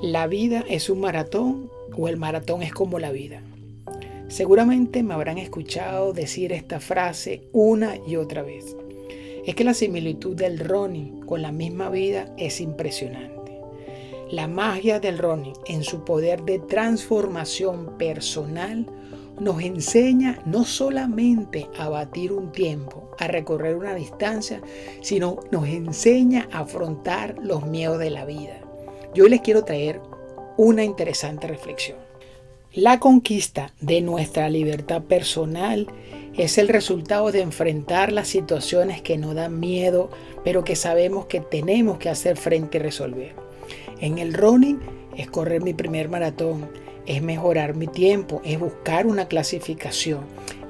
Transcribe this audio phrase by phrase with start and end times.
[0.00, 3.42] ¿La vida es un maratón o el maratón es como la vida?
[4.28, 8.76] Seguramente me habrán escuchado decir esta frase una y otra vez.
[9.44, 13.60] Es que la similitud del running con la misma vida es impresionante.
[14.30, 18.86] La magia del running en su poder de transformación personal
[19.38, 24.62] nos enseña no solamente a batir un tiempo, a recorrer una distancia,
[25.02, 28.61] sino nos enseña a afrontar los miedos de la vida.
[29.14, 30.00] Yo les quiero traer
[30.56, 31.98] una interesante reflexión.
[32.72, 35.86] La conquista de nuestra libertad personal
[36.34, 40.08] es el resultado de enfrentar las situaciones que nos dan miedo,
[40.44, 43.34] pero que sabemos que tenemos que hacer frente y resolver.
[44.00, 44.80] En el running
[45.14, 46.70] es correr mi primer maratón,
[47.04, 50.20] es mejorar mi tiempo, es buscar una clasificación.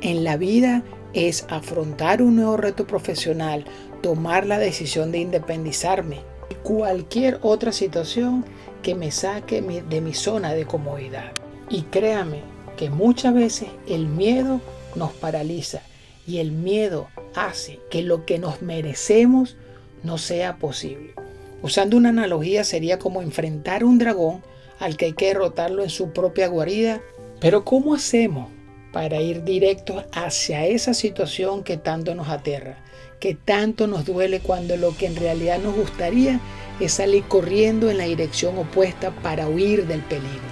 [0.00, 0.82] En la vida
[1.14, 3.64] es afrontar un nuevo reto profesional,
[4.02, 8.44] tomar la decisión de independizarme, cualquier otra situación
[8.82, 11.32] que me saque de mi zona de comodidad.
[11.68, 12.42] Y créame
[12.76, 14.60] que muchas veces el miedo
[14.94, 15.82] nos paraliza
[16.26, 19.56] y el miedo hace que lo que nos merecemos
[20.02, 21.14] no sea posible.
[21.62, 24.42] Usando una analogía sería como enfrentar un dragón
[24.78, 27.00] al que hay que derrotarlo en su propia guarida.
[27.40, 28.50] Pero ¿cómo hacemos
[28.92, 32.76] para ir directo hacia esa situación que tanto nos aterra?
[33.22, 36.40] que tanto nos duele cuando lo que en realidad nos gustaría
[36.80, 40.42] es salir corriendo en la dirección opuesta para huir del peligro.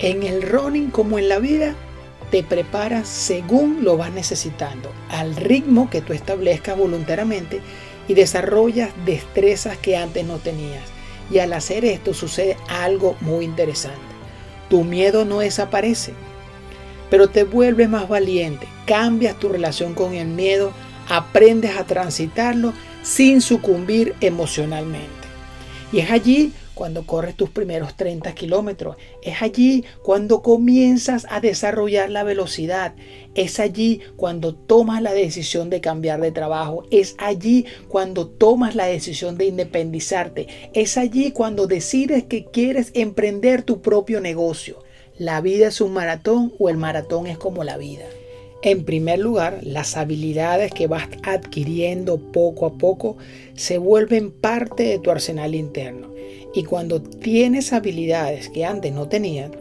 [0.00, 1.76] En el running como en la vida,
[2.32, 7.60] te preparas según lo vas necesitando, al ritmo que tú establezcas voluntariamente
[8.08, 10.82] y desarrollas destrezas que antes no tenías.
[11.30, 14.00] Y al hacer esto sucede algo muy interesante.
[14.68, 16.12] Tu miedo no desaparece,
[17.10, 20.72] pero te vuelves más valiente, cambias tu relación con el miedo
[21.08, 25.10] aprendes a transitarlo sin sucumbir emocionalmente.
[25.92, 28.96] Y es allí cuando corres tus primeros 30 kilómetros.
[29.22, 32.94] Es allí cuando comienzas a desarrollar la velocidad.
[33.34, 36.84] Es allí cuando tomas la decisión de cambiar de trabajo.
[36.90, 40.48] Es allí cuando tomas la decisión de independizarte.
[40.74, 44.85] Es allí cuando decides que quieres emprender tu propio negocio.
[45.18, 48.04] La vida es un maratón o el maratón es como la vida.
[48.60, 53.16] En primer lugar, las habilidades que vas adquiriendo poco a poco
[53.54, 56.10] se vuelven parte de tu arsenal interno.
[56.54, 59.52] Y cuando tienes habilidades que antes no tenías,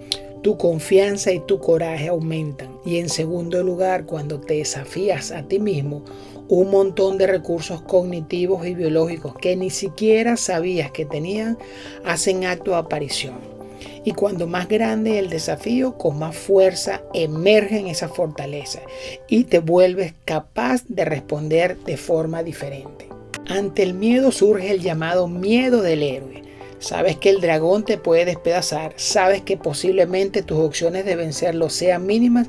[0.41, 2.77] tu confianza y tu coraje aumentan.
[2.85, 6.03] Y en segundo lugar, cuando te desafías a ti mismo,
[6.49, 11.57] un montón de recursos cognitivos y biológicos que ni siquiera sabías que tenían
[12.03, 13.54] hacen acto de aparición.
[14.03, 18.79] Y cuando más grande el desafío, con más fuerza emerge en esa fortaleza
[19.27, 23.09] y te vuelves capaz de responder de forma diferente.
[23.47, 26.45] Ante el miedo surge el llamado miedo del héroe.
[26.79, 32.05] Sabes que el dragón te puede despedazar, sabes que posiblemente tus opciones de vencerlo sean
[32.05, 32.47] mínimas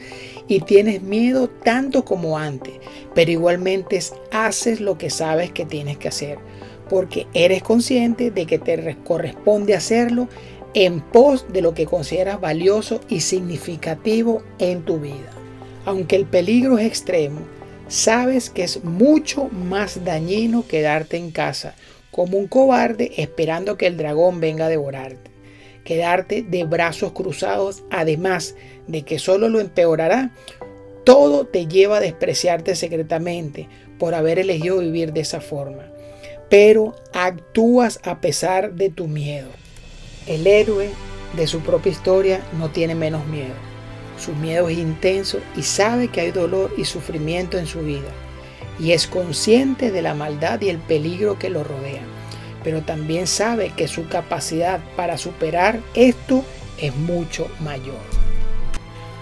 [0.49, 2.75] y tienes miedo tanto como antes,
[3.15, 4.01] pero igualmente
[4.33, 6.39] haces lo que sabes que tienes que hacer,
[6.89, 10.29] porque eres consciente de que te corresponde hacerlo
[10.75, 15.31] en pos de lo que consideras valioso y significativo en tu vida.
[15.85, 17.41] Aunque el peligro es extremo,
[17.89, 21.75] sabes que es mucho más dañino quedarte en casa
[22.11, 25.31] como un cobarde esperando que el dragón venga a devorarte.
[25.85, 28.57] Quedarte de brazos cruzados, además
[28.87, 30.33] de que solo lo empeorará,
[31.05, 35.93] todo te lleva a despreciarte secretamente por haber elegido vivir de esa forma.
[36.51, 39.51] Pero actúas a pesar de tu miedo.
[40.27, 40.91] El héroe
[41.37, 43.55] de su propia historia no tiene menos miedo.
[44.19, 48.09] Su miedo es intenso y sabe que hay dolor y sufrimiento en su vida.
[48.81, 52.03] Y es consciente de la maldad y el peligro que lo rodea.
[52.65, 56.45] Pero también sabe que su capacidad para superar esto
[56.79, 58.01] es mucho mayor.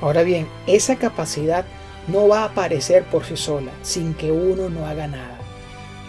[0.01, 1.67] Ahora bien, esa capacidad
[2.09, 5.39] no va a aparecer por sí sola sin que uno no haga nada.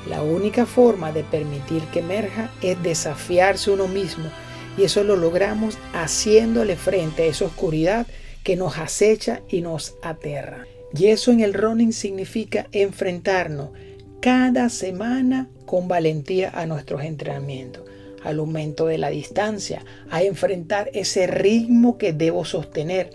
[0.08, 4.30] La única forma de permitir que emerja es desafiarse uno mismo
[4.78, 8.08] y eso lo logramos haciéndole frente a esa oscuridad
[8.44, 10.66] que nos acecha y nos aterra.
[10.98, 13.70] Y eso en el running significa enfrentarnos
[14.22, 17.84] cada semana con valentía a nuestros entrenamientos,
[18.24, 23.12] al aumento de la distancia, a enfrentar ese ritmo que debo sostener,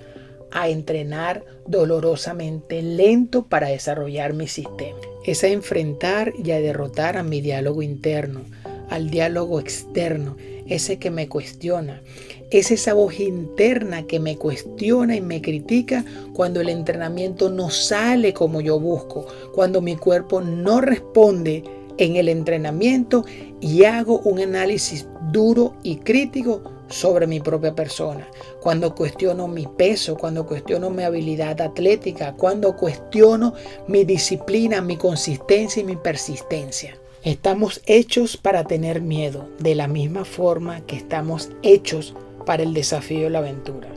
[0.50, 4.98] a entrenar dolorosamente lento para desarrollar mi sistema.
[5.24, 8.42] Es a enfrentar y a derrotar a mi diálogo interno,
[8.88, 10.36] al diálogo externo,
[10.70, 12.02] ese que me cuestiona.
[12.50, 18.32] Es esa voz interna que me cuestiona y me critica cuando el entrenamiento no sale
[18.32, 21.64] como yo busco, cuando mi cuerpo no responde
[21.98, 23.24] en el entrenamiento
[23.60, 28.26] y hago un análisis duro y crítico sobre mi propia persona,
[28.60, 33.54] cuando cuestiono mi peso, cuando cuestiono mi habilidad atlética, cuando cuestiono
[33.86, 36.96] mi disciplina, mi consistencia y mi persistencia.
[37.22, 42.14] Estamos hechos para tener miedo, de la misma forma que estamos hechos
[42.46, 43.88] para el desafío y la aventura.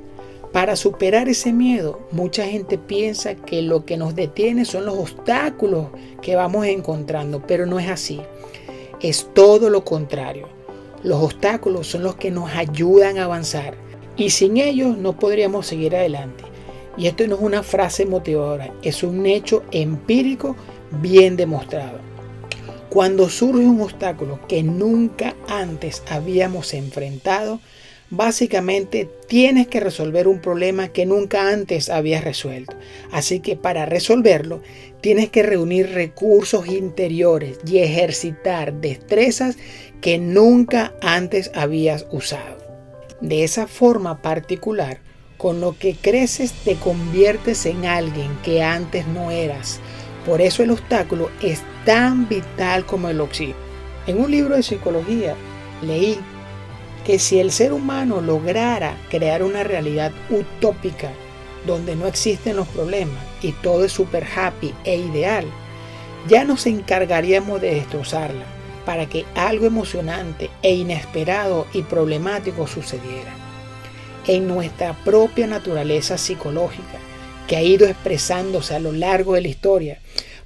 [0.51, 5.87] Para superar ese miedo, mucha gente piensa que lo que nos detiene son los obstáculos
[6.21, 8.19] que vamos encontrando, pero no es así.
[8.99, 10.49] Es todo lo contrario.
[11.01, 13.75] Los obstáculos son los que nos ayudan a avanzar
[14.17, 16.43] y sin ellos no podríamos seguir adelante.
[16.97, 20.57] Y esto no es una frase motivadora, es un hecho empírico
[21.01, 22.12] bien demostrado.
[22.93, 27.59] Cuando surge un obstáculo que nunca antes habíamos enfrentado,
[28.11, 32.75] básicamente tienes que resolver un problema que nunca antes habías resuelto.
[33.11, 34.61] Así que para resolverlo
[35.01, 39.57] tienes que reunir recursos interiores y ejercitar destrezas
[39.99, 42.59] que nunca antes habías usado.
[43.21, 44.99] De esa forma particular,
[45.39, 49.79] con lo que creces te conviertes en alguien que antes no eras.
[50.25, 53.57] Por eso el obstáculo es tan vital como el oxígeno.
[54.07, 55.35] En un libro de psicología
[55.81, 56.19] leí
[57.05, 61.11] que si el ser humano lograra crear una realidad utópica
[61.65, 65.45] donde no existen los problemas y todo es super happy e ideal,
[66.27, 68.45] ya nos encargaríamos de destrozarla
[68.85, 73.33] para que algo emocionante e inesperado y problemático sucediera.
[74.27, 76.99] En nuestra propia naturaleza psicológica,
[77.47, 79.99] que ha ido expresándose a lo largo de la historia,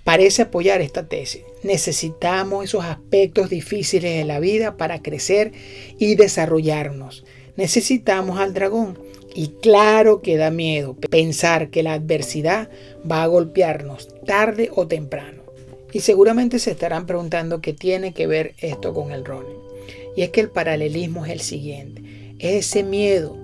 [0.04, 1.44] parece apoyar esta tesis.
[1.64, 5.52] Necesitamos esos aspectos difíciles de la vida para crecer
[6.00, 7.26] y desarrollarnos.
[7.56, 8.98] Necesitamos al dragón.
[9.36, 12.70] Y claro que da miedo pensar que la adversidad
[13.10, 15.44] va a golpearnos tarde o temprano.
[15.94, 19.60] Y seguramente se estarán preguntando qué tiene que ver esto con el running.
[20.16, 22.02] Y es que el paralelismo es el siguiente.
[22.40, 23.38] Es ese miedo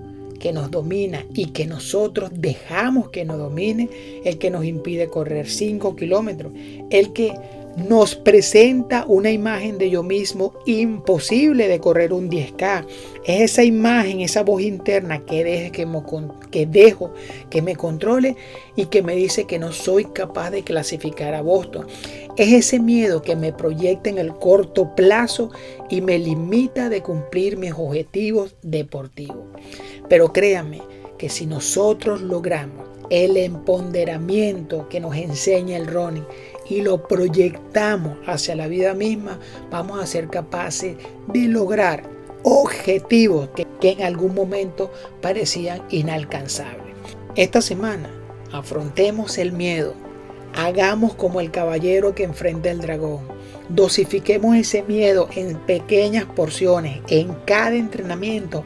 [0.44, 3.88] que nos domina y que nosotros dejamos que nos domine,
[4.26, 6.52] el que nos impide correr 5 kilómetros,
[6.90, 7.32] el que
[7.76, 12.86] nos presenta una imagen de yo mismo imposible de correr un 10K.
[13.24, 15.72] Es esa imagen, esa voz interna que, deje
[16.50, 17.12] que, dejo
[17.50, 18.36] que me controle
[18.76, 21.86] y que me dice que no soy capaz de clasificar a Boston.
[22.36, 25.50] Es ese miedo que me proyecta en el corto plazo
[25.90, 29.46] y me limita de cumplir mis objetivos deportivos.
[30.08, 30.82] Pero créame
[31.18, 36.26] que si nosotros logramos el empoderamiento que nos enseña el running
[36.68, 39.38] y lo proyectamos hacia la vida misma,
[39.70, 40.96] vamos a ser capaces
[41.28, 42.04] de lograr
[42.42, 44.90] objetivos que, en algún momento
[45.20, 46.94] parecían inalcanzables.
[47.36, 48.10] Esta semana
[48.52, 49.94] afrontemos el miedo,
[50.54, 53.20] hagamos como el caballero que enfrenta el dragón,
[53.68, 58.64] dosifiquemos ese miedo en pequeñas porciones en cada entrenamiento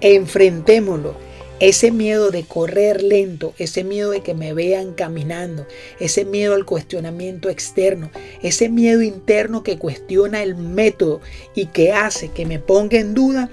[0.00, 1.14] enfrentémoslo.
[1.60, 5.66] Ese miedo de correr lento, ese miedo de que me vean caminando,
[5.98, 8.10] ese miedo al cuestionamiento externo,
[8.42, 11.20] ese miedo interno que cuestiona el método
[11.54, 13.50] y que hace que me ponga en duda,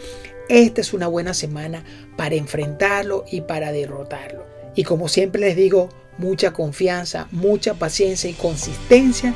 [0.48, 1.84] esta es una buena semana
[2.16, 4.46] para enfrentarlo y para derrotarlo.
[4.74, 9.34] Y como siempre les digo, mucha confianza, mucha paciencia y consistencia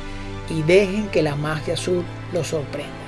[0.48, 3.01] y dejen que la magia azul los sorprenda.